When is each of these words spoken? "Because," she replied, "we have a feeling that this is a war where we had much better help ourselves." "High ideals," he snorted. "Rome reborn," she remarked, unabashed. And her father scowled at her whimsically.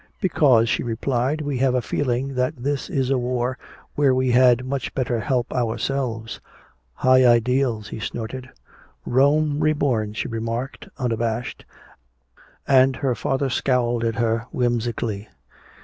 "Because," 0.19 0.67
she 0.67 0.81
replied, 0.81 1.41
"we 1.41 1.59
have 1.59 1.75
a 1.75 1.79
feeling 1.83 2.33
that 2.33 2.55
this 2.57 2.89
is 2.89 3.11
a 3.11 3.19
war 3.19 3.59
where 3.93 4.15
we 4.15 4.31
had 4.31 4.65
much 4.65 4.95
better 4.95 5.19
help 5.19 5.53
ourselves." 5.53 6.39
"High 6.95 7.23
ideals," 7.23 7.89
he 7.89 7.99
snorted. 7.99 8.49
"Rome 9.05 9.59
reborn," 9.59 10.13
she 10.13 10.27
remarked, 10.27 10.89
unabashed. 10.97 11.65
And 12.67 12.95
her 12.95 13.13
father 13.13 13.51
scowled 13.51 14.03
at 14.03 14.15
her 14.15 14.47
whimsically. 14.51 15.27